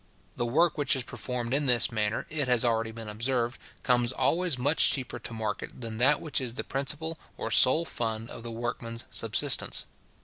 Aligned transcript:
The 0.35 0.47
work 0.47 0.79
which 0.79 0.95
is 0.95 1.03
performed 1.03 1.53
in 1.53 1.67
this 1.67 1.91
manner, 1.91 2.25
it 2.31 2.47
has 2.47 2.65
already 2.65 2.89
been 2.91 3.07
observed, 3.07 3.59
comes 3.83 4.11
always 4.11 4.57
much 4.57 4.89
cheaper 4.89 5.19
to 5.19 5.31
market 5.31 5.79
than 5.79 5.99
that 5.99 6.19
which 6.19 6.41
is 6.41 6.55
the 6.55 6.63
principal 6.63 7.19
or 7.37 7.51
sole 7.51 7.85
fund 7.85 8.31
of 8.31 8.41
the 8.41 8.49
workman's 8.49 9.05
subsistence. 9.11 9.85